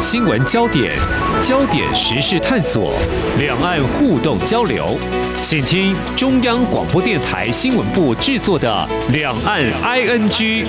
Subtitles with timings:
[0.00, 0.96] 新闻焦点、
[1.44, 2.94] 焦点时事探索、
[3.38, 4.96] 两岸互动交流，
[5.42, 10.64] 请听中央广播电台新闻部制作的《两岸 ING》。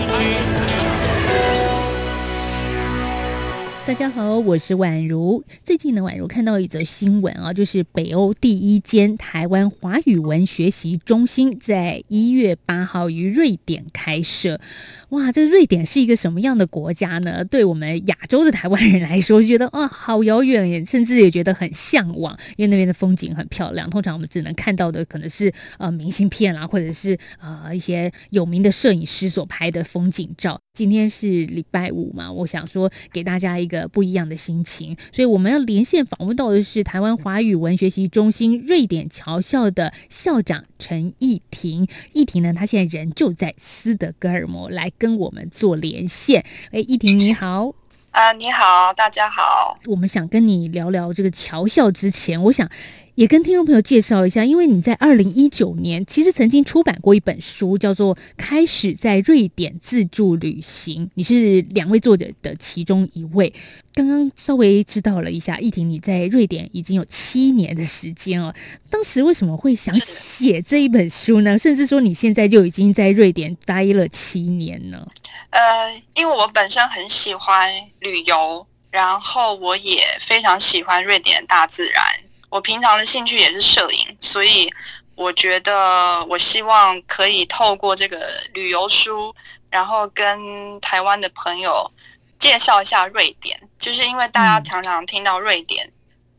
[3.87, 5.43] 大家好，我是宛如。
[5.65, 14.59] 最近呢，宛如看到一则新闻啊，就是北欧第一间台湾华语文学习中心在一月八号于瑞典开设。
[15.11, 17.43] 哇，这瑞典是一个什么样的国家呢？
[17.43, 23.89] 对我们亚洲的台湾人来说，觉得啊好遥远，也甚至也觉得很向往，因为那边的风景很漂亮。
[23.89, 30.57] 通常我们只能看到的可能是呃明信片啦，或者是呃一些有名的摄影师所拍的风景照。
[30.73, 41.87] 今天是礼拜五嘛，我想说给大家一个不一样的心情，所以我们要连线访问到的是台湾华语文学习中心瑞典侨校的校长陈义婷。
[42.11, 46.43] 义婷呢，她现在人就在斯德哥尔摩，来跟我们做连线。
[46.71, 47.71] 哎，义婷你好，
[48.09, 49.77] 啊，你好，大家好。
[49.85, 52.67] 我们想跟你聊聊这个桥校之前，我想。
[53.15, 63.53] 也跟听众朋友介绍一下，因为你在二零一九年其实曾经出版过一本书，叫做《开始在瑞典自助旅行》，你是两位作者的其中一位。
[63.93, 68.53] 刚刚稍微知道了一下，易婷你在瑞典已经有七年的时间哦。
[68.89, 71.59] 当时为什么会想写这一本书呢？
[71.59, 75.05] 甚至说你现在就已经在瑞典待了七年呢？
[75.49, 75.59] 呃，
[76.13, 82.03] 因为我本身很喜欢旅游，然后我也非常喜欢瑞典大自然。
[82.51, 84.69] 我平常的兴趣也是摄影，所以
[85.15, 89.33] 我觉得我希望可以透过这个旅游书，
[89.69, 91.89] 然后跟台湾的朋友
[92.37, 93.57] 介绍一下瑞典。
[93.79, 95.89] 就是因为大家常常听到瑞典，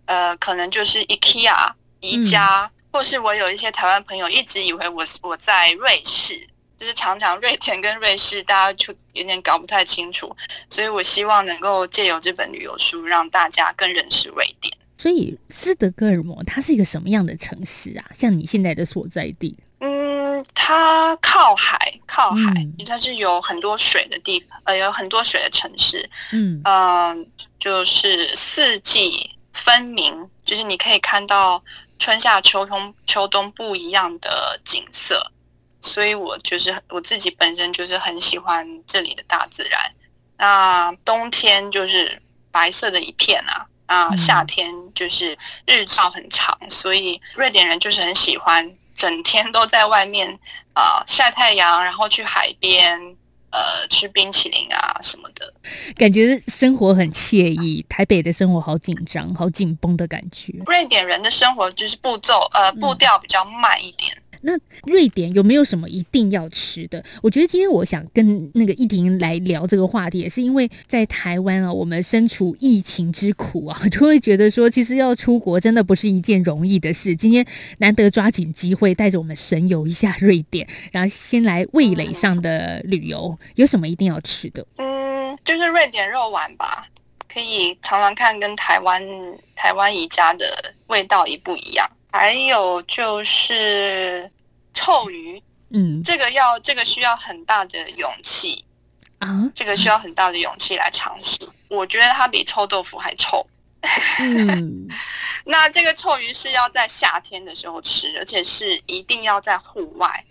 [0.05, 6.47] 呃，可能就是 IKEA 宜家，或是我有一些台湾朋友一直以为我我在瑞士，
[6.79, 10.37] 就是常常瑞典跟瑞士大家就有点搞不太清楚，
[10.69, 14.77] 所以我希望能够借由这本旅游书，让大家更认识瑞典。
[15.03, 18.05] 所以斯德哥尔摩它是一个什么样的城市啊？
[18.17, 19.59] 像你现在的所在地？
[19.81, 21.77] 嗯，它靠海，
[22.07, 22.55] 靠海，
[22.87, 26.09] 它是有很多水的地方，呃，有很多水的城市。
[26.31, 27.27] 嗯嗯，
[27.59, 31.61] 就是四季分明，就是你可以看到
[31.99, 35.33] 春夏秋冬秋冬不一样的景色。
[35.81, 39.81] 所以我就是我自己本身就是很喜欢这里的大自然。
[40.39, 43.67] 那冬天就是白色的一片啊。
[43.93, 45.37] 啊，夏天就是
[45.67, 50.27] 日照很长，所以瑞典人就是很喜欢整天都在外面
[50.73, 52.99] 啊 晒太阳，然后去海边
[53.51, 55.53] 呃吃冰淇淋啊什么的，
[55.97, 57.85] 感觉生活很惬意。
[57.87, 60.55] 台北的生活好紧张、好紧绷的感觉。
[60.65, 64.17] 瑞典人的生活就是步骤呃步调比较慢一点。
[64.43, 64.53] 那
[64.85, 67.03] 瑞典有没有什么一定要吃的？
[67.23, 77.15] 我觉得今天我想跟那个易婷来聊这个话题，也是因为在台湾啊，我们身处疫情之苦啊， 就会觉得说，其实要出国真的不是一件容易的事。
[77.15, 77.47] 今天
[77.79, 84.67] 难得抓紧机会，带着我们神游一下瑞典，然后先来味蕾上的旅游，有什么一定要吃的？
[84.77, 86.85] 嗯，就是瑞典肉丸吧，
[87.33, 89.03] 可以尝尝看，跟台湾
[89.55, 91.89] 台湾宜家的味道一不一样。
[92.13, 94.31] 还有就是
[94.75, 98.63] 臭鱼，嗯，这个要这个需要很大的勇气
[99.19, 101.39] 啊，这个需要很大的勇气来尝试。
[101.69, 103.45] 我觉得它比臭豆腐还臭。
[104.21, 104.87] 嗯，
[105.47, 110.25] 那这个臭鱼是要在夏天的时候吃，而且是一定要在户外，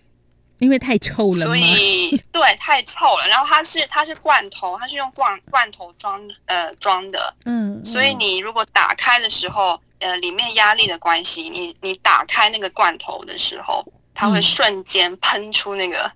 [0.59, 1.45] 因为太臭了。
[1.45, 3.27] 所以对，太臭了。
[3.27, 9.81] 然后它是它是罐头，它是用罐罐头装呃装的，嗯，所以你如果打开的时候。
[10.01, 16.11] 呃，里面压力的关系，你你打开那个罐头的时候，它会瞬间喷出那个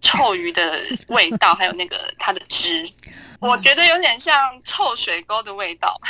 [0.00, 2.88] 臭鱼的味道，还有那个它的汁，
[3.40, 6.00] 我觉得有点像臭水沟的味道。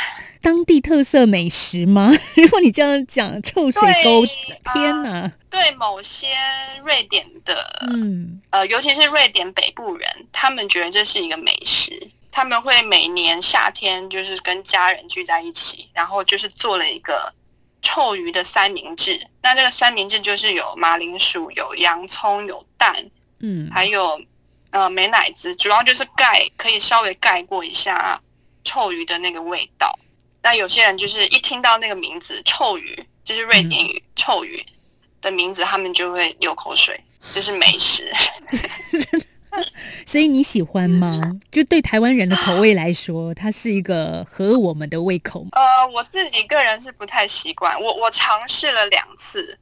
[0.42, 2.12] 当地特色美食吗？
[2.36, 4.26] 如果你这样讲，臭水沟，
[4.75, 5.32] 天哪！
[5.48, 6.36] 对某些
[6.84, 12.10] 瑞典的，嗯，呃，尤其是瑞典北部人，他们觉得这是一个美食。
[12.34, 17.32] 他们会每年夏天就是跟家人聚在一起，然后就是做了一个
[17.81, 19.25] 臭鱼的三明治。
[19.41, 23.08] 那这个三明治就是有马铃薯、有洋葱、有蛋，
[23.38, 24.20] 嗯，还有
[24.70, 28.20] 呃美乃滋，主要就是盖可以稍微盖过一下
[28.64, 29.97] 臭鱼的那个味道。
[30.43, 34.61] 那有些人就是一听到那个名字“臭鱼”，就是瑞典语“臭鱼”
[35.23, 37.00] 的名字，他们就会流口水，
[37.32, 38.12] 就是美食。
[40.14, 41.11] 所以你喜欢吗？
[41.50, 45.50] 就对台湾人的口味来说，它是一个合我们的胃口吗？
[45.55, 47.75] 呃，我自己个人是不太习惯。
[47.82, 49.58] 我我尝试了两次，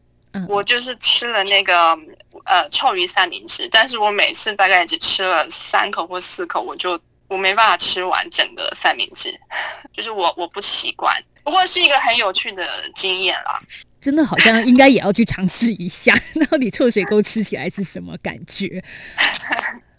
[0.50, 1.98] 我就是吃了那个
[2.44, 9.34] 呃臭鱼三明治，但是我每次大概只吃了三口或四口，我就我没办法吃完整个三明治，
[9.96, 11.16] 就是我我不习惯。
[11.42, 13.58] 不过是一个很有趣的经验啦。
[14.02, 16.14] 真的好像应该也要去尝试一下，
[16.50, 18.84] 到底臭水沟吃起来是什么感觉？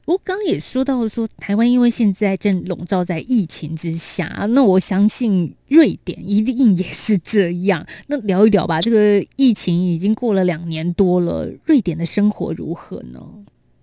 [0.06, 7.86] 我刚刚也说到说，台湾因为现在正笼罩在疫情之下，那我相信瑞典一定也是这样。
[8.08, 13.22] 那聊一聊吧，这个疫情已经过了两年多了，瑞典的生活如何呢？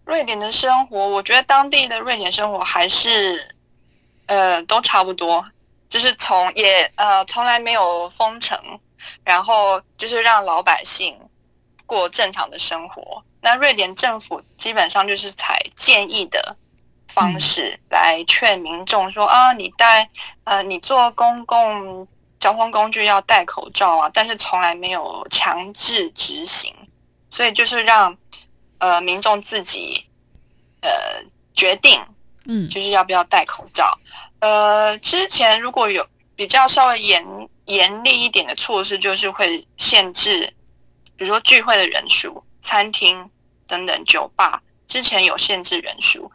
[0.05, 3.55] 瑞典的生活，我觉得当地的瑞典生活还是
[4.27, 5.45] 呃都差不多，
[5.89, 8.59] 就是从也呃从来没有封城。
[9.25, 11.17] 然后就是让老百姓
[11.87, 13.25] 过正常的生活。
[13.41, 16.57] 那瑞典政府基本上就是采建议的
[17.09, 20.09] 方式来劝民众说啊，你戴
[20.45, 22.07] 呃，你坐公共
[22.39, 26.75] 交通工具要戴口罩啊，但是从来没有强制执行，
[27.31, 28.17] 所以就是让
[28.79, 30.05] 呃民众自己
[30.83, 30.91] 呃
[31.55, 32.01] 决定，
[32.47, 33.99] 嗯，就是要不要戴口罩。
[34.41, 37.49] 呃，之前如果有比较稍微严。
[37.67, 40.53] 严厉一点的措施就是会限制，
[41.17, 43.31] 比如说聚会的人数、餐厅
[43.67, 46.31] 等等、酒吧，之前有限制人数，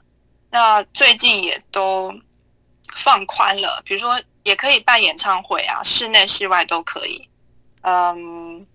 [0.50, 2.13] 那最近也都
[2.95, 7.30] 放宽了，比如说也可以办演唱会啊，室内、室外都可以。
[7.81, 8.66] 嗯，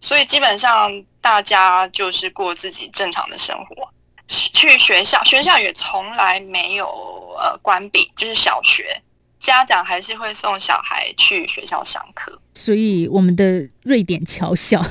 [0.00, 3.92] 所以基本上大家就是过自己正常的生活，
[4.28, 9.02] 去学校，学校也从来没有呃关闭，就是小学。
[9.40, 14.84] 家长还是会送小孩去学校上课，所以我们的瑞典侨校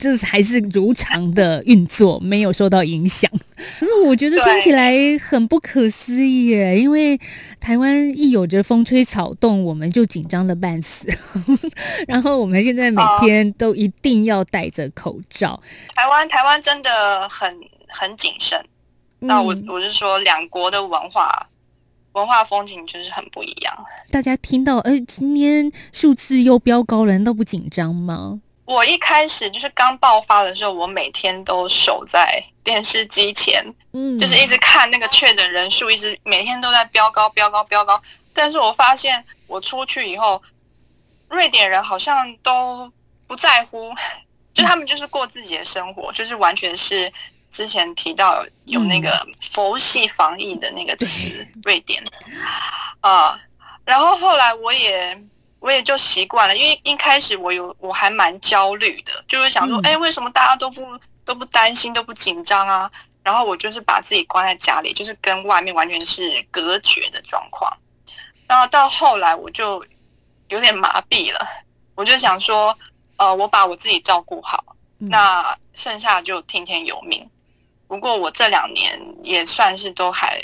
[0.00, 3.30] 就是还是如常的运作，没有受到影响。
[3.78, 7.16] 可是我觉得听起来很不可思议耶，因为
[7.60, 11.06] 台湾一有着风吹草动，我们就紧张的半死，
[12.08, 15.62] 然后我们现在每天都一定要戴着口罩。
[15.94, 17.56] 台湾台湾真的很
[17.88, 18.60] 很谨慎。
[19.20, 21.46] 那我我是说两国的文化。
[22.12, 23.86] 文化风景就是很不一样。
[24.10, 28.40] 大家听到，哎，今天数字又飙高了，难道不紧张吗？
[28.64, 38.00] 我一开始就是刚爆发的时候，我每天都守在电视机前，嗯，就是一直看那个确诊人数，一直每天都在飙高、飙高、飙高。
[38.32, 40.40] 但是我发现，我出去以后，
[41.28, 42.90] 瑞典人好像都
[43.26, 43.92] 不在乎，
[44.54, 47.12] 就他们就是过自己的生活，就是完全是。
[47.52, 52.02] 之前提到有那个佛系防疫的那个词，瑞典
[53.02, 53.38] 啊，
[53.84, 55.22] 然后后来我也
[55.60, 62.90] 我也就习惯了，因为一开始我有我还蛮焦虑的，就是想说，哎，为什么大家都不都不担心都不紧张啊？
[63.22, 67.70] 然后我就是把自己关在家里，就是跟外面完全是隔绝的状况。
[68.48, 69.84] 然后到后来我就
[70.48, 71.46] 有点麻痹了，
[71.94, 72.76] 我就想说，
[73.18, 74.64] 呃，我把我自己照顾好，
[74.96, 77.28] 那剩下就听天由命。
[77.92, 80.40] 不过我这两年也算是都还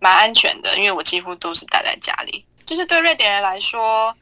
[0.00, 2.44] 蛮安全的，因为我几乎都是待在家里。
[2.66, 4.12] 就是对瑞典人来说，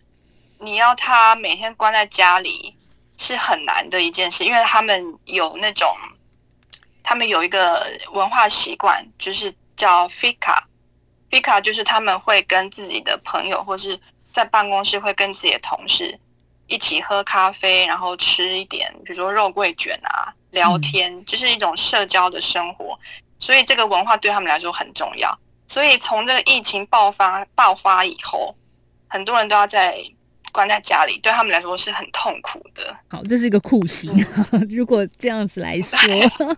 [0.59, 2.77] 你要他每天关在家里
[3.17, 5.91] 是很难的一件事，因为他们有那种，
[7.03, 13.99] 他们有一个文化习惯，就是叫 fika，fika 就是他们会跟自己的朋友或是
[14.35, 16.21] 在办公室会跟自己的同事
[16.67, 20.33] 一起喝咖啡，然后吃一点，比如说肉桂卷啊。
[20.53, 22.99] 聊天就是一种社交的生活，
[23.39, 25.39] 所以这个文化对他们来说很重要。
[25.69, 28.57] 所以从这个疫情爆发爆发以后，
[29.07, 30.03] 很多人都要在
[30.57, 32.97] 关在家里，对他们来说是很痛苦的。
[33.09, 34.11] 好，这是一个酷刑。
[34.71, 35.99] 如果这样子来说，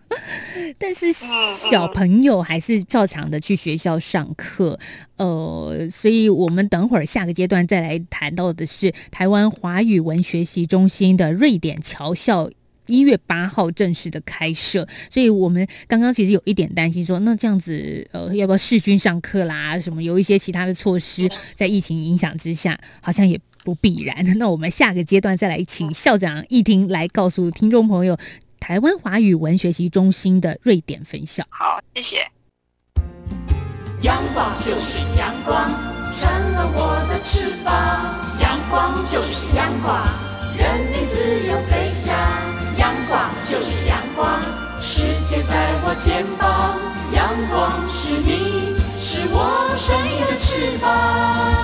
[0.78, 4.78] 但是小朋友还是照常的去学校上课。
[5.16, 12.48] 呃，所以我们等会儿下个阶段再来谈到的是台湾华语文学习中心的瑞典侨校。
[12.86, 19.78] 一月八号正式的开设，所以我们刚刚其实有一点担心，说那这样子，呃，要不要试军上课啦？
[19.78, 23.38] 什么有一些其他的措施，在疫情影响之下，好像也
[23.68, 24.24] 不必然。
[24.40, 28.16] 那我们下个阶段再来请校长易婷来告诉听众朋友，
[28.58, 31.44] 台湾华语文学习中心的瑞典分校。
[31.50, 32.16] 好，谢谢。
[34.00, 35.68] 阳光就是阳光，
[36.14, 37.74] 成了我的翅膀。
[38.40, 40.02] 阳光就是阳光，
[40.56, 42.16] 人民自由飞翔。
[42.78, 43.20] 阳光
[43.50, 44.40] 就是阳光，
[44.80, 46.80] 世界在我肩膀。
[47.12, 51.57] 阳光是你，是我生命的翅膀。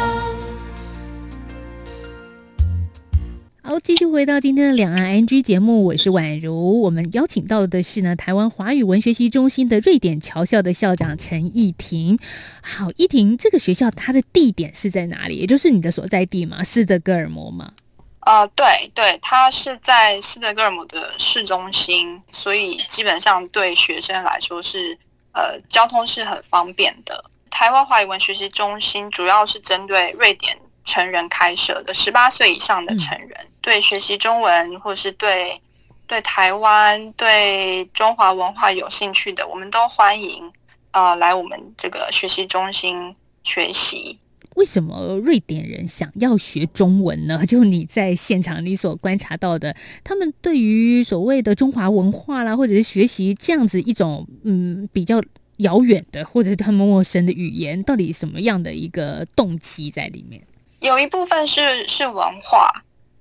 [3.75, 6.81] 好，继续回到今天的两岸 NG 节目，我是宛如。
[6.83, 12.17] 我们邀请到的是呢，台湾华语文学习中心的瑞典侨校的校长陈义婷。
[12.63, 15.35] 好，义婷，这个学校它的地点是在哪里？
[15.35, 16.63] 也就是你的所在地吗？
[16.63, 17.73] 斯德哥尔摩吗？
[18.21, 18.65] 呃，对
[18.95, 24.97] 对，它是在斯德哥尔摩的市中心，所以基本上对学生来说是
[25.33, 27.25] 呃交通是很方便的。
[27.51, 33.31] 台湾华语文学习中心主要是针对瑞典成人开设的，十八岁以上的成人，
[33.65, 35.59] 对学习中文或是对
[36.07, 40.53] 对台湾、对中华文化有兴趣的，我们都欢迎
[40.91, 44.19] 呃来我们这个学习中心学习。
[44.57, 47.41] 为什么瑞典人想要学中文呢？
[47.49, 55.23] 就你在现场你所观察到的，他们对于所谓的中华文化啦，或者是学习这样子一种嗯比较
[55.57, 60.47] 遥远的或者是他们陌生的语言，到底什么样的一个动机在里面？
[60.81, 62.71] 有一部分是是文化。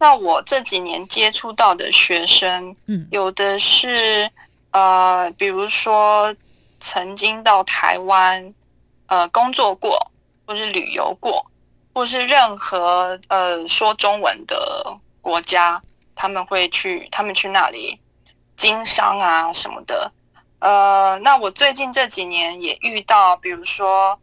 [0.03, 4.29] 那我这几年接触到的学生，嗯，有的是
[4.71, 6.35] 呃，比如说
[6.81, 8.53] 曾经到台湾
[9.07, 9.97] 呃工作过。
[10.45, 11.49] 或是旅游过，
[11.93, 15.81] 或是任何呃说中文的国家，
[16.15, 17.97] 他们会去，他们去那里
[18.57, 20.11] 经商啊什么的。
[20.59, 24.19] 呃，那我最近这几年也遇到，比如说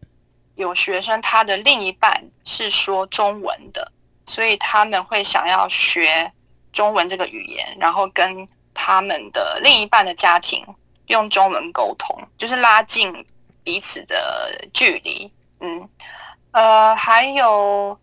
[0.56, 3.90] 有学生他的另一半是说中文的，
[4.30, 6.32] 所以他们会想要学
[6.72, 10.64] 中文这个语言，然后跟他们的另一半的家庭
[11.08, 13.26] 用中文沟通，就是拉近
[13.64, 15.28] 彼此的距离。
[15.58, 15.88] 嗯，
[16.52, 17.99] 呃，还有，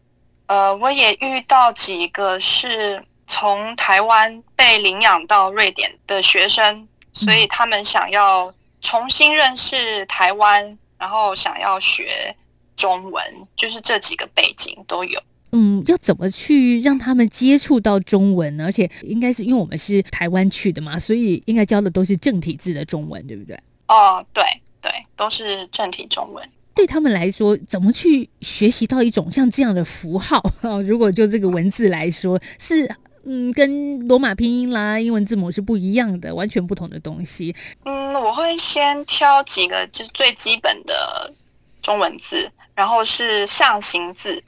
[0.47, 12.35] 呃，我也遇到几个是从台湾被领养到瑞典的学生，所以他们想要重新认识台湾，然后想要学
[12.75, 15.17] 中文，就是这几个背景都有。
[15.51, 18.65] 嗯，要怎么去让他们接触到中文呢？
[18.65, 23.57] 而且应该是因为我们是台湾去的嘛，所以应该教的都是正体字的中文，对不对？
[23.87, 24.43] 哦，对
[24.81, 26.43] 对，都是正体中文。
[26.75, 30.79] 对他们来说，怎么去学习到一种像这样的符号啊？
[30.85, 32.87] 如果就这个文字来说，是
[33.25, 37.55] 嗯，跟罗马拼音啦、英文字母是不一样的，完全不同的东西。
[37.83, 41.33] 嗯，我会先挑几个就是最基本的
[41.81, 44.41] 中文字，然后是象形字，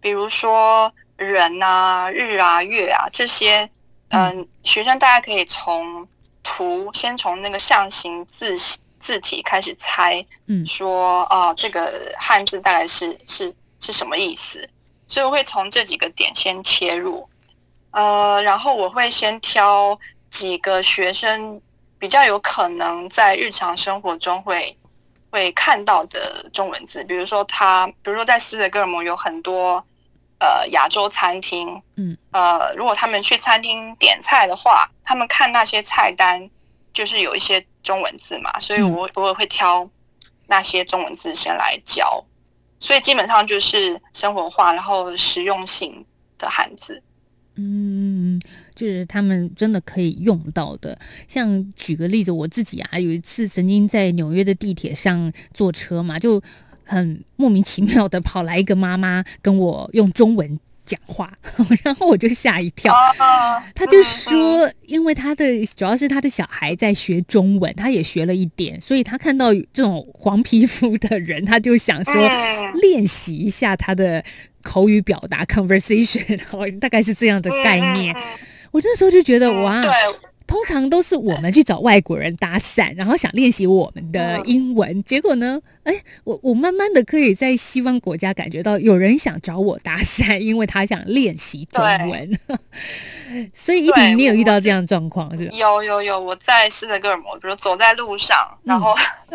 [0.00, 3.68] 比如说人啊、日啊、月啊这些。
[4.10, 6.06] 嗯，学生大家可以从
[6.42, 8.56] 图先从那个象形字。
[9.00, 14.68] 字体开始猜，嗯，说啊，这个汉字大概是是是什么意思？
[15.08, 17.26] 所以我会从这几个点先切入，
[17.92, 21.58] 呃，然后我会先挑几个学生
[21.98, 24.76] 比较有可能在日常生活中会
[25.30, 29.82] 会看到的中文字，比如说他，比如说在斯德哥尔摩有很多
[30.40, 36.50] 呃亚洲餐厅，嗯，呃，如果他们去餐厅点菜的话，他们看那些菜单，
[36.92, 37.64] 就是有一些。
[37.82, 39.88] 中文字嘛，所以我我会挑
[40.48, 42.22] 那些中文字先来教，
[42.78, 46.04] 所以基本上就是生活化，然后实用性
[46.36, 47.02] 的汉字。
[47.54, 48.38] 嗯，
[48.74, 50.98] 就是他们真的可以用到的。
[51.26, 56.42] 像举个例子，我自己啊，有一次曾经在纽约的地铁上坐车嘛，就
[56.90, 60.58] 很莫名其妙的跑来一个妈妈跟我用中文。
[60.86, 61.32] 讲话，
[61.84, 62.92] 然后我就吓一跳。
[63.76, 72.12] 他就说，因为他的主要是他的小孩在学中文，他也学了一点，所以他看到这种黄皮肤的人，他就想说
[72.80, 74.24] 练习一下他的
[74.64, 76.40] 口语表达 conversation，
[76.80, 78.12] 大概是这样的概念。
[78.72, 79.80] 我那时候就觉得哇。
[80.50, 91.80] 通常都是我们去找外国人搭讪，然后想练习我们的英文，结果呢，哎，我我慢慢的可以在西方国家感觉到有人想找我搭讪，因为他想练习中
[92.10, 92.38] 文。
[93.54, 98.92] 所以一婷，你有遇到这样状况是有有有，我在斯德哥尔摩，比如走在路上，然后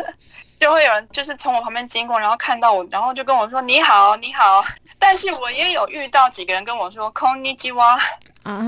[0.60, 4.62] 就会有人就是从我旁边经过，然后看到我，然后就跟我说你好你好。
[5.00, 7.98] 但是我也有遇到几个人跟我说空尼基哇，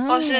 [0.08, 0.34] 或是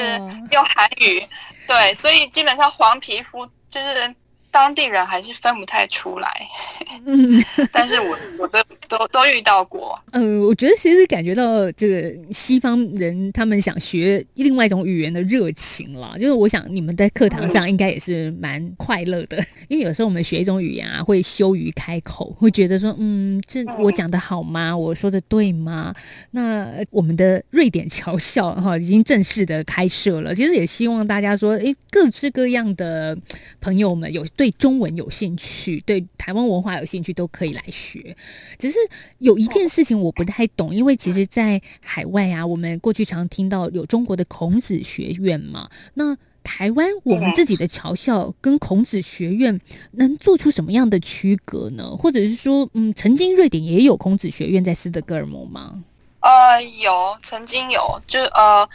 [0.53, 1.23] 用韩语。
[1.69, 4.15] 对，所以基本上黄皮肤就是
[4.51, 6.29] 当地人还是分不太出来。
[7.07, 9.99] 嗯，但是我我都都都遇到过。
[10.13, 16.15] 嗯，我觉得其实感觉到这个西方人他们想学另外一种语言的热情了。
[16.19, 19.37] 就是我想你们在课堂上应该也是蛮快乐的，
[19.69, 24.77] 因为有时候我们学一种语言啊，会羞于开口，会觉得说，嗯，这我讲的好吗？
[24.77, 25.95] 我说的对吗？
[26.33, 33.17] 那我们的瑞典侨校哈已经正式的开设了，其实也希望大家说，哎，各式各样的
[33.61, 38.17] 朋友们有对中文有兴趣，对台湾文化有兴趣都可以来学。
[38.57, 38.79] 只是
[39.19, 45.69] 有一件事情我不太懂，因为其实，在海外啊，我们过去常听到有中国的孔子学院嘛。
[45.95, 51.97] 那台湾我们自己的侨校跟孔子学院能做出什么样的区隔呢？
[51.97, 55.83] 或者是说，嗯，曾经瑞典也有孔子学院在斯德哥尔摩吗？
[56.21, 58.69] 呃，有，曾经有，就呃，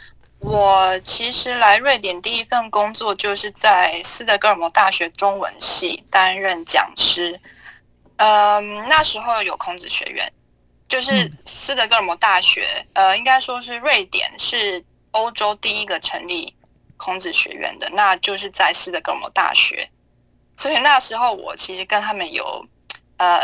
[0.44, 7.40] 我其实来瑞典第一份工作就是在斯德哥尔摩大学中文系担任讲师。
[8.16, 10.30] 嗯，那时候有孔子学院，
[10.86, 16.54] 就是斯德哥尔摩大学，呃，应该说是瑞典是欧洲第一个成立
[16.98, 19.88] 孔子学院的，那就是在斯德哥尔摩大学。
[20.56, 22.64] 所以那时候我其实跟他们有
[23.16, 23.40] 呃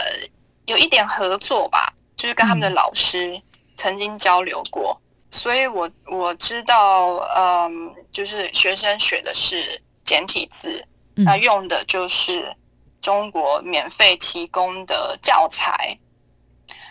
[0.66, 3.40] 有一点合作吧，就是跟他们的老师
[3.76, 10.84] 曾经交流过，所以我我知道，嗯，就是学生学的是简体字，
[11.14, 12.54] 那用的就是
[13.00, 15.98] 中国免费提供的教材，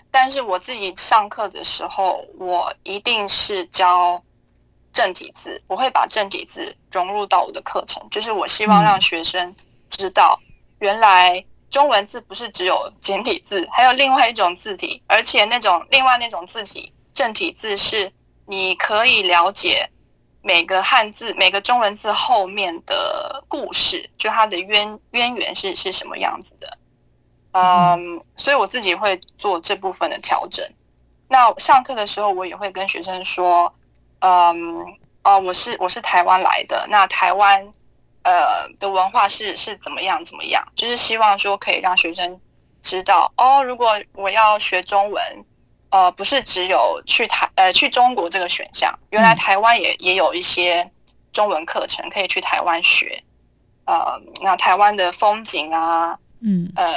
[0.10, 4.24] 但是我自己上课的时候，我一定是教
[4.94, 9.56] 正体字，我会把正体字融入到我的课程，就是我希望让学生。
[9.90, 10.40] 知道，
[10.78, 18.12] 原来中文字不是只有简体字，还有另外一种字体，而且那种另外那种字体正体字是
[18.50, 19.88] 你可以了解
[20.42, 26.78] 每个汉字、每个中文字后面的故事，就它的渊渊源是是什么样子的。
[27.52, 30.66] 嗯，所以我自己会做这部分的调整。
[31.28, 33.72] 那上课的时候，我也会跟学生说，
[34.22, 34.84] 嗯，
[35.24, 37.72] 哦，我是我是台湾来的，那台湾。
[38.22, 40.24] 呃，的文化是是怎么样？
[40.26, 40.62] 怎么样？
[40.76, 42.40] 就是希望说可以让学生
[42.82, 43.64] 知道哦。
[43.64, 45.46] 如果我要学中文，
[45.90, 50.90] 呃，不是只有去台呃去中国这个选项，原来台湾也也有一些
[51.32, 53.24] 中文课程可以去台湾学。
[53.86, 56.94] 呃，那台湾的风景啊，嗯，呃，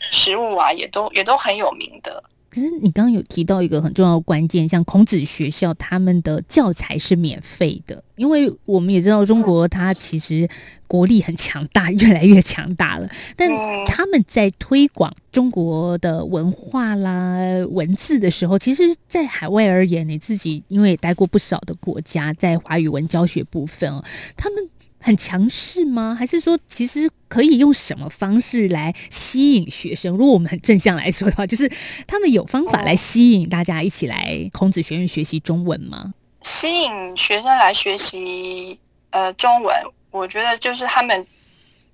[0.00, 2.20] 食物啊，也都也都很有名的。
[2.50, 10.46] 可是你刚刚有提到一个很重要的关键，像孔子学校，他们的教材是免费的，因为我们也知道中国它其实
[10.92, 13.08] 国力很强大，越来越强大了。
[13.34, 13.48] 但
[13.86, 17.38] 他们在推广中国的文化啦、
[17.70, 24.04] 文字的时候，其实，在海外而言，你自己因为也待过不少的国家，在华语文教学部分哦，
[24.36, 24.68] 他们。
[25.04, 26.14] 很强势吗？
[26.16, 30.12] 还是说，其实可以用什么方式来吸引学生？
[30.16, 31.68] 如果我们很正向来说的话， 就是
[32.06, 36.14] 他们有方法来吸引大家一起来孔子学院学习中文吗？
[36.42, 38.78] 吸引学生来学习
[39.10, 39.74] 呃中文，
[40.12, 41.26] 我觉得就是他们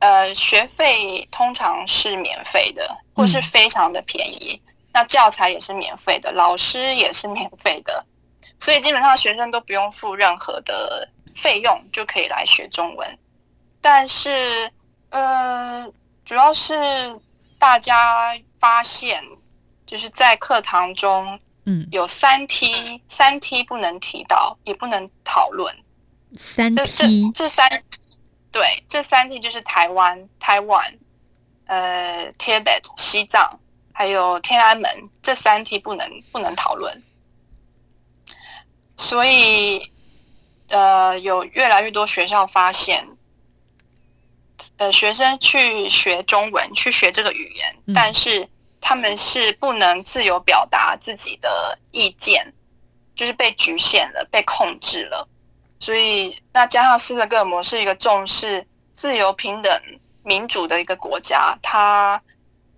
[0.01, 4.61] 呃学费通常是免费的，或是非常的便宜。
[4.93, 8.05] 那教材也是免费的，老师也是免费的，
[8.61, 11.09] 所以基本上学生都不用付任何的。
[11.35, 13.19] 费用就可以来学中文，
[13.81, 14.69] 但是，
[15.11, 15.89] 呃，
[16.25, 16.75] 主要是
[17.61, 19.23] 大家发现，
[19.87, 25.73] 就是在课堂中，嗯，有三 T，三 T 不能提到，也不能讨论。
[26.37, 27.85] 三 T，这三，
[28.51, 30.99] 对，这三 T 就是台湾、台湾，
[31.67, 33.61] 呃，Tibet 西藏，
[33.93, 37.03] 还有天安门，这三 T 不能不能讨论，
[38.97, 39.93] 所以。
[40.71, 43.09] 呃，有越来越多学校发现，
[44.77, 48.47] 呃，学生去学中文，去学这个语言，但是
[48.79, 52.53] 他们是不能自由表达自己的意见，
[53.17, 55.27] 就是被局限了，被控制了。
[55.81, 59.83] 所以，那加上斯德哥尔摩是一个重视自由、平等、
[60.25, 62.21] 民主的一个国家，他，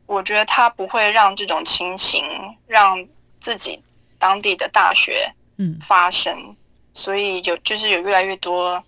[0.06, 2.22] 我觉得他不会让这种情形
[2.66, 3.02] 让
[3.40, 3.82] 自己
[4.18, 6.54] 当地的大学嗯发生。
[6.92, 8.84] 所以有就是有越来越多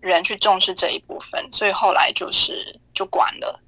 [0.00, 3.60] 人去重视这一部分，所以后来就是就管了。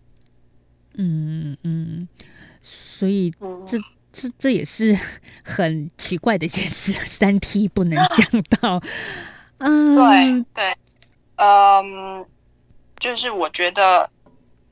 [0.95, 2.09] 嗯嗯，
[2.61, 3.31] 所以
[3.65, 3.79] 这
[4.11, 4.99] 这这也是
[5.45, 8.83] 很奇怪的一件事，三 T 不能讲到。
[9.59, 10.77] 嗯，对对，
[11.37, 12.27] 嗯，
[12.99, 14.09] 就是我觉得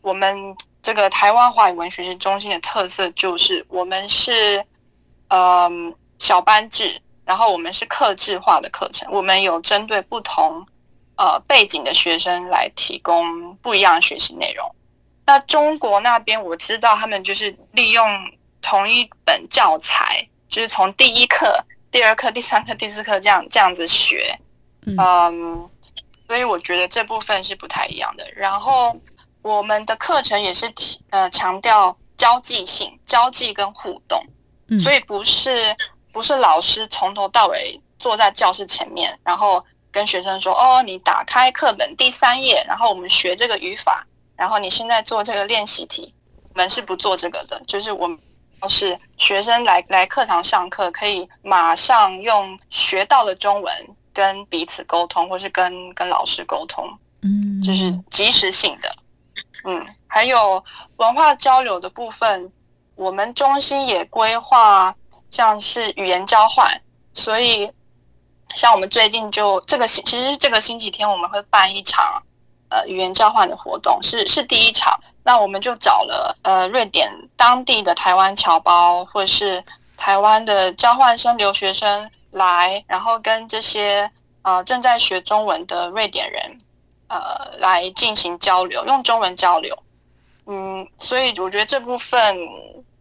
[0.01, 4.65] 我们这个台湾华语文学习中心的特色就是我们是
[5.29, 7.01] 嗯小班制。
[7.27, 10.65] 然后我们是克制化的课程，我们有针对不同
[11.17, 14.65] 呃背景的学生来提供不一样的学习内容。
[15.27, 18.09] 那中国那边我知道他们就是利用
[18.63, 21.53] 同一本教材，就是从第一课、
[21.91, 24.39] 第二课、第三课、第四课这样这样子学，
[24.87, 25.71] 嗯，
[26.27, 28.27] 所以我觉得这部分是不太一样的。
[28.35, 28.97] 然后
[29.43, 34.21] 我们的课程也是提呃强调交际性、交际跟互动，
[34.79, 35.77] 所以不是。
[36.13, 44.03] 不是老师从头到尾坐在教室前面，然后跟学生说：“哦，你打开课本第三页，然后我们学这个语法，
[44.35, 46.15] 然后你现在做这个练习题。”
[46.49, 48.19] 我们是不做这个的，就是我们
[48.67, 56.89] 是学生来来课堂上课，可以马上用学到的中文跟彼此沟通，或是跟跟老师沟通，
[57.21, 58.97] 嗯，就是及时性的。
[59.65, 60.65] 嗯，还有
[60.97, 62.51] 文化交流的部分，
[62.95, 64.97] 我们中心也规划。
[65.29, 66.81] 像是语言交换，
[67.13, 67.71] 所以
[68.55, 72.23] 像我们最近就这个星，其实这个星期天我们会办一场，
[72.71, 74.99] 呃，呃语言交换的活动，是是第一场。
[75.25, 79.63] 那我们就找了呃瑞典当地的台湾侨胞，或者是
[79.97, 84.11] 台湾的交换生留学生来，然后跟这些
[84.43, 86.59] 呃正在学中文的瑞典人
[87.09, 89.77] 呃来进行交流，用中文交流。
[90.47, 92.37] 嗯，所以我觉得这部分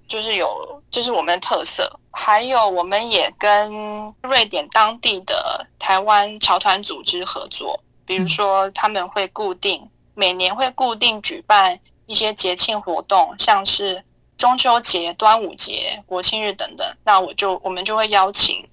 [0.08, 2.00] 就是有，就是我们的特色。
[2.12, 14.02] 还有，我们也跟瑞典当地的台湾侨团组织合作，比如说他们会固定每年会固定举办一些节庆活动，像是
[14.38, 16.88] 中秋节、端午节、国庆日等等。
[17.04, 18.66] 那我就我们就会邀请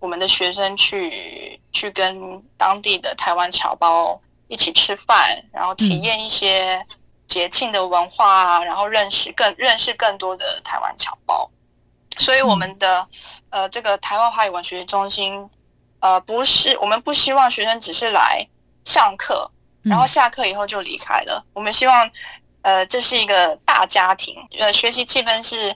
[0.00, 6.84] 我们的学生去去跟当地的台湾侨胞一起吃饭，然后体验一些。
[7.28, 11.50] 节庆的文化啊，然后认识更认识更多的台湾侨胞，
[12.18, 13.06] 所以我们的
[13.50, 15.50] 呃这个台湾华语文学中心，
[15.98, 18.46] 呃不是我们不希望学生只是来
[18.84, 19.50] 上课，
[19.82, 21.44] 然后下课以后就离开了。
[21.52, 22.08] 我们希望
[22.62, 25.74] 呃这是一个大家庭，呃学习气氛是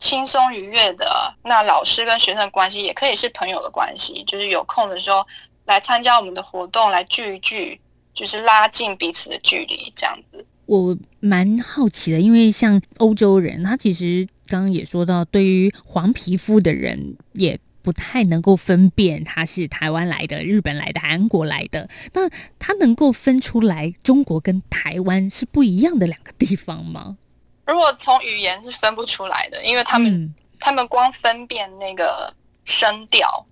[0.00, 1.06] 轻松愉悦的。
[1.44, 5.24] 那老师跟学生的关系也可以是朋友的关系，就是有空的时候
[5.66, 7.80] 来参加我们的活动，来聚一聚，
[8.12, 10.44] 就是拉近彼此的距离，这样子。
[10.66, 21.88] 我蛮好奇的，因为像欧洲人，他其实刚刚也说到，对于黄皮肤的人也不太能够分辨他是台湾来的、日本来的、韩国来的。
[22.12, 27.16] 那他能够分出来中国跟台湾是不一样的两个地方吗？
[27.70, 33.46] 如果从语言是分不出来的，因为他们他们光分辨那个声调，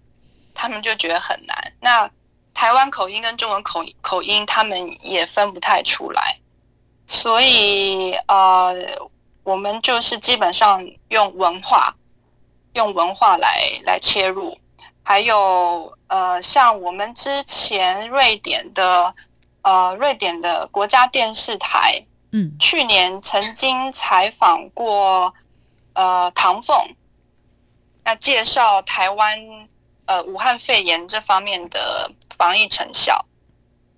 [0.54, 1.72] 他们就觉得很难。
[1.80, 2.10] 那
[2.52, 6.36] 台湾口音跟中文口口音，他们也分不太出来。
[7.06, 8.74] 所以，呃，
[9.44, 11.94] 我们就是基本上用文化，
[12.74, 14.58] 用文化来来切入。
[15.02, 19.14] 还有，呃，像我们之前瑞典的，
[19.62, 25.34] 呃，瑞典的国家电视台，嗯，去年曾经采访过，
[25.94, 26.76] 呃，唐凤，
[28.04, 29.68] 那介绍台湾，
[30.06, 33.24] 呃，武汉肺炎这方面的防疫成效。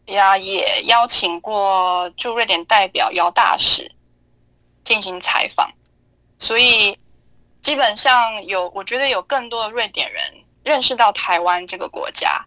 [0.07, 3.93] 呀，也邀请过驻瑞典代表姚大使
[4.83, 5.71] 进行采访，
[6.37, 6.99] 所以
[7.63, 10.21] 基本上有，我觉得有更多的瑞典人
[10.65, 12.45] 认识到台湾这个国家，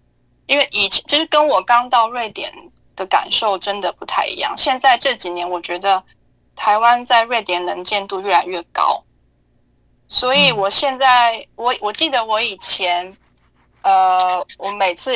[0.48, 2.52] 因为以前就是跟我刚到瑞典
[2.96, 4.54] 的感受真的不太一样。
[4.58, 6.04] 现在这几年，我觉得
[6.56, 9.04] 台湾在瑞典能见度越来越高，
[10.08, 13.16] 所以我现在我我记得我以前，
[13.82, 15.12] 呃，我每次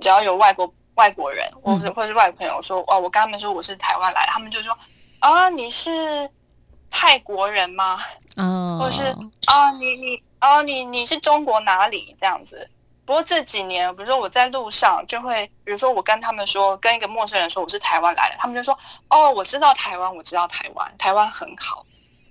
[0.00, 0.72] 只要有外国。
[0.96, 4.76] 外国人，或者或者是外朋友说，哦，我跟他们说我是台湾来，他们就说，
[5.20, 6.28] 啊，你是
[6.90, 7.98] 泰国人吗？
[8.36, 9.16] 哦，或者是
[9.46, 12.68] 啊，你你啊，你你是中国哪里这样子？
[13.10, 21.84] 不过这几年，比如说我在路上就会，比如说我跟他们说，跟一个陌生人说我是台湾来的，他们就说，哦，我知道台湾，我知道台湾，台湾很好，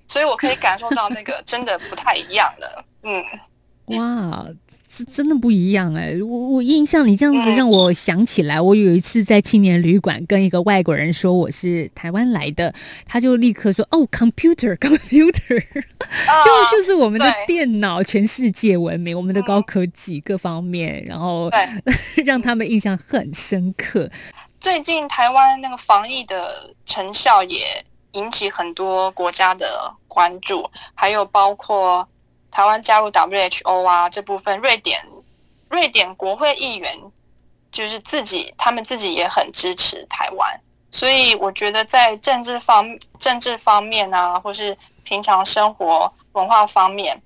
[0.08, 3.22] 所以我可以感受到那个真的不太一样了，嗯。
[3.98, 4.46] 哇，
[4.92, 6.18] 是真的不一样哎！
[6.20, 12.74] 我我印象你这样子让我想起来，我有一次在青年旅馆跟一个外国人说我是台湾来的，
[13.06, 15.64] 他就立刻说：“哦，computer，computer，
[16.44, 21.52] 就就是我们的电脑，全世界闻名，我们的高科技各方面，然后
[22.26, 24.10] 让他们印象很深刻。
[24.60, 27.60] 最近台湾那个防疫的成效也
[28.14, 32.09] 引起很多国家的关注，还有包括。
[32.52, 35.00] 台湾加入 WHO 啊，这部分瑞典
[35.70, 36.92] 瑞典国会议员
[37.72, 40.60] 就是自己，他们自己也很支持台湾，
[40.92, 47.22] 所以我觉得在政治方政治方面啊，或是平常生活文化方面，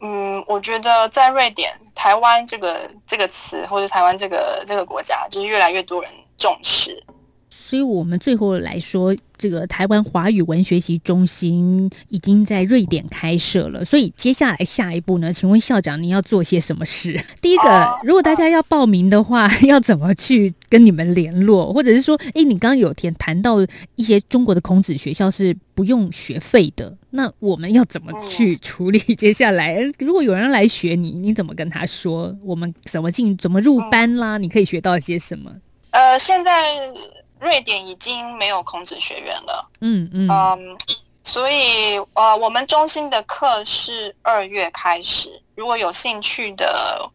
[0.00, 7.02] 嗯，我觉得在瑞典台湾这个这个词，或者台湾这个这个国家，就是越来越多人重视。
[7.66, 13.82] 所以我们最后来说，这个台湾华语文学习中心已经在瑞典开设了。
[13.82, 15.32] 所以接下来下一步呢？
[15.32, 17.18] 请问校长，您要做些什么事？
[17.40, 21.72] 第一个，如果大家要报名的话， 要怎么去跟你们联络？
[21.72, 23.56] 或者是说，哎，你刚刚有填谈到
[23.96, 28.98] 一些中国的孔子学校是不用学费的，那我们要怎么去处理？
[29.16, 32.36] 接下来，如果有人来学你，你怎么跟他说？
[32.44, 33.34] 我们怎么进？
[33.38, 34.36] 怎么入班啦？
[34.36, 35.50] 你可以学到一些什么？
[35.92, 36.52] 呃，现在。
[37.44, 40.78] 瑞典已经没有孔子学院了，嗯嗯嗯，
[41.22, 47.10] 所以呃，我们中心的课是二月开始，如果有兴趣的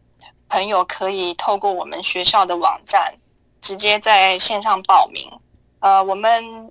[0.48, 3.12] 朋友，可以透过我们学校的网站
[3.60, 5.28] 直接在线上报名。
[5.80, 6.70] 呃，我们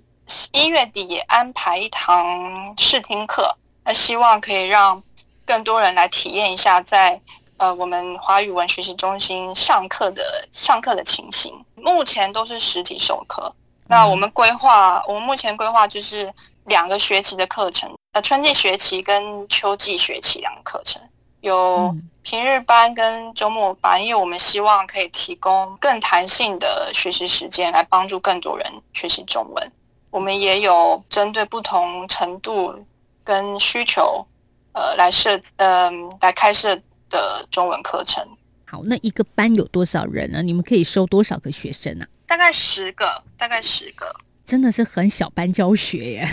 [0.52, 5.02] 一月底也安排一堂试听课，那希望可以让
[5.44, 7.20] 更多人来体验一下在。
[7.60, 13.54] 呃，我们华语文学习中心上课的上课的情形，目前都是实体授课。
[13.86, 16.32] 那我们规划，我们目前规划就是
[16.64, 21.02] 两个学期的课程，呃，春季学期跟秋季学期两个课程，
[21.42, 29.72] 有嗯平日班跟周末班，因为我们希望可以提供更弹性的学习时间，来帮助更多人学习中文。
[30.08, 32.74] 我们也有针对不同程度
[33.22, 34.26] 跟需求，
[34.72, 35.90] 呃，来设呃
[36.22, 36.74] 来开设
[37.10, 38.26] 的中文课程，
[38.64, 40.40] 好，那一个班有多少人呢？
[40.42, 42.06] 你们可以收多少个学生啊？
[42.26, 44.06] 大概十个，大概十个。
[44.46, 46.28] 真的是很小班教学耶。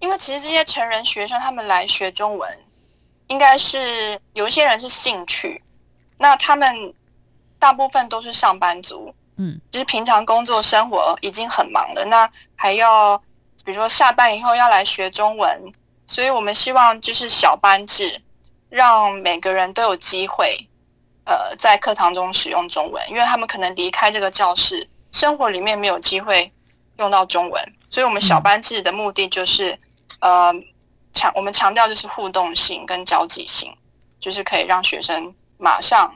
[0.00, 2.58] 因为其实这些成人学生他们来学中文，
[3.28, 5.62] 应该是有一些人是兴趣，
[6.18, 6.92] 那他们
[7.58, 13.16] 大部分都是上班族，嗯，就是平常工作生活已经很忙了，那还要
[13.64, 15.72] 比如说下班以后要来学中文，
[16.06, 18.20] 所以我们希望就是小班制，
[18.72, 20.56] 让每个人都有机会，
[21.26, 26.50] 呃，在课堂中使用中文，因为他们可能离开这个教室，生活里面没有机会
[26.96, 29.78] 用到中文，所以我们小班制的目的就是，
[30.20, 30.50] 呃，
[31.12, 33.70] 强我们强调就是互动性跟交际性，
[34.18, 36.10] 就是可以让学生马上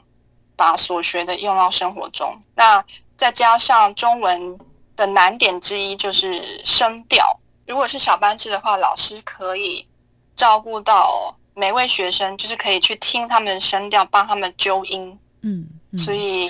[0.55, 2.35] 把所学的用到生活中。
[2.55, 2.83] 那
[3.15, 4.57] 再加上中文
[4.95, 9.87] 的难点之一就是声调，如果是小班制的话，老师可以
[10.35, 15.17] 照顾到每位学生，就是可以去听他们的声调，帮他们纠音。
[15.41, 16.47] 嗯，嗯所以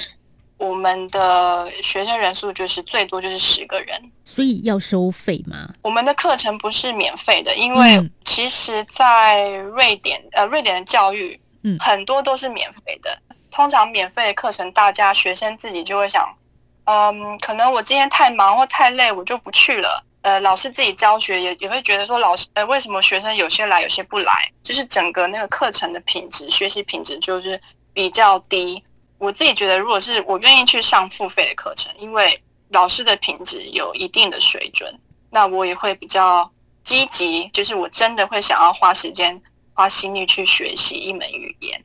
[0.58, 4.12] 我们的学生人数就是最多就是十个人。
[4.26, 5.74] 所以要收费吗？
[5.82, 13.18] 我们的课程不是免费的，因为嗯其实，在瑞典，呃，瑞典的教育，嗯很多都是免费的。
[13.50, 16.28] 通常免费的课程，大家学生自己就会想，
[16.84, 20.04] 嗯，可能我今天太忙或太累，我就不去了。
[20.28, 24.52] 呃，老师自己教学也也会觉得说，老师，呃，为什么学生有些来，有些不来？
[24.62, 27.58] 就是整个那个课程的品质，学习品质就是
[27.94, 28.84] 比较低。
[29.20, 32.38] 我自己觉得，如果是我愿意去上付费的课程，因为
[32.72, 34.94] 老师的品质有一定的水准，
[35.30, 36.52] 那我也会比较
[36.84, 39.42] 积极，就是我真的会想要花时间、
[39.74, 41.82] 花心力去学习一门语言。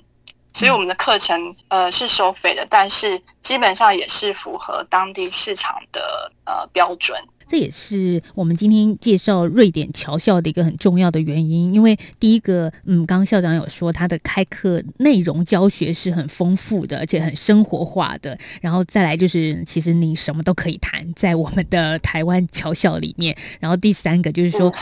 [0.52, 7.16] 所以我们的课程呃是收费的，但是基本上也是符合当地市场的呃标准。
[7.46, 18.38] 这也是我们今天介绍瑞典侨校的一个很重要的原因，因为第一个，嗯，刚刚校长有说他的开课内容教学是很丰富的，而且很生活化的。
[18.61, 23.37] 然后再来就是，其实你什么都可以谈，在我们的台湾侨校里面。
[23.61, 24.72] 然后第三个就是说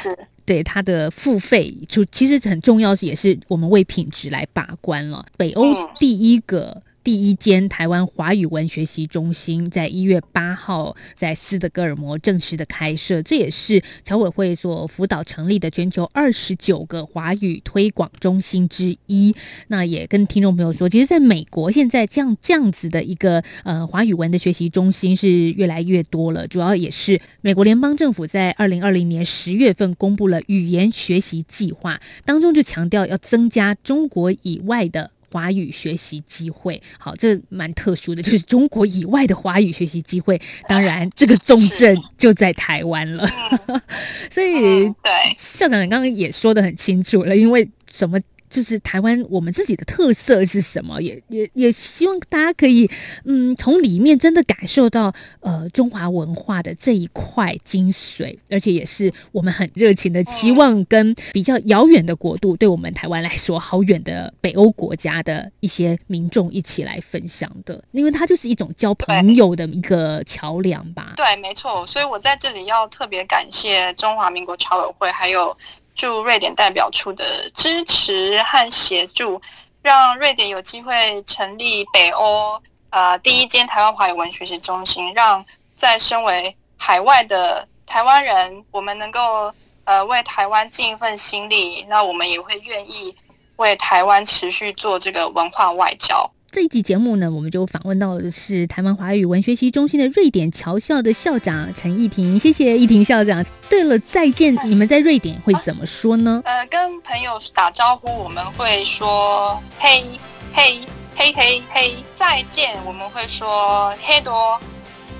[0.44, 5.24] 对它的付费，就其实很重要，也是我们为品质来把关了。
[5.36, 6.82] 北欧嗯第一个。
[7.02, 19.34] 第一间台湾华语文学习中心在一月八号在斯德哥尔摩正式的开设，这也是侨委会所辅导成立的全球二十九个华语推广中心之一。
[19.68, 35.10] 那也跟听众朋友说，其实在美国现在这样这样子的一个呃华语文的学习中心是越来越多了，主要也是美国联邦政府在二零二零年十月份公布了语言学习计划，当中就强调要增加中国以外的。
[35.30, 40.40] 华语学习机会，好，这蛮特殊的，就是中国以外的华语学习机会。
[40.68, 43.28] 当然，这个重镇就在台湾了，
[44.30, 48.20] 所以嗯，对，校长刚刚也说的很清楚了，因为什么？
[48.50, 51.00] 就是台湾我们自己的特色是什么？
[51.00, 52.90] 也也也希望大家可以，
[53.24, 71.14] 嗯，从里面真的感受到呃中华文化的这一块精髓，而且也是我们很热情的期望跟比较遥远的国度，对我们台湾来说好远的北欧国家的一些民众一起来分享的，因为它就是一种交朋友的一个桥梁吧。
[71.16, 71.86] 对，没错。
[71.86, 75.56] 所以我在这里要特别感谢中华民国侨委会，还有
[76.00, 79.38] 驻瑞典代表处的支持和协助，
[79.82, 82.58] 让瑞典有机会成立北欧
[82.88, 89.52] 呃第一间台湾华语文学习中心，让在身为海外的台湾人，我们能够
[89.84, 93.14] 呃为台湾尽一份心力，那我们也会愿意
[93.56, 96.30] 为台湾持续做这个文化外交。
[96.52, 103.44] 这一集节目呢，我们就访问到的是台湾华语文学习中心的瑞典侨校的校长陈义婷，谢谢义婷校长。
[103.68, 106.42] 对了，再见，你们在瑞典会怎么说呢？
[106.44, 110.04] 呃，跟朋友打招呼，我们会说嘿
[110.52, 110.80] 嘿
[111.14, 114.60] 嘿嘿嘿，再见，我们会说嘿多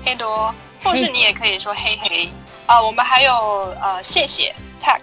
[0.03, 2.29] 嘿多，或是你也可以说嘿嘿
[2.65, 3.33] 啊、我们还有
[3.81, 4.99] 呃谢谢 tak，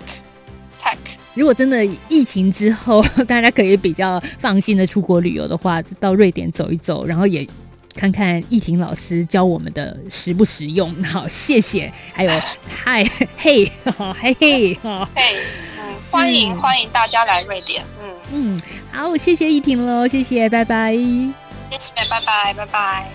[1.38, 7.46] 如果真的疫情之后， 大家可以比较放心的出国旅游的话，就到瑞典走一走，然后也
[7.94, 10.92] 看看易婷老师教我们的实不实用。
[11.04, 12.30] 好，谢谢，还有
[12.68, 15.08] 嗨嘿好嘿嘿好。
[15.14, 15.36] 嘿，
[15.78, 17.84] 嗯，欢迎欢迎大家来瑞典，
[18.32, 20.92] 嗯，嗯，好，谢谢易婷喽，谢谢，拜拜。
[20.92, 23.08] 谢谢，拜拜拜拜。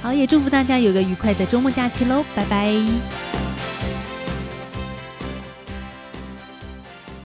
[0.00, 3.39] 好，也祝福大家有个愉快的周末假期喽，拜拜。